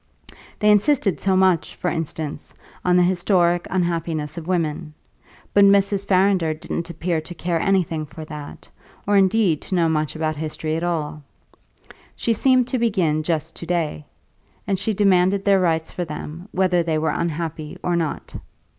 [0.57, 4.95] They insisted so much, for instance, on the historic unhappiness of women;
[5.53, 6.07] but Mrs.
[6.07, 8.67] Farrinder didn't appear to care anything for that,
[9.05, 11.21] or indeed to know much about history at all.
[12.15, 14.07] She seemed to begin just to day,
[14.65, 18.33] and she demanded their rights for them whether they were unhappy or not.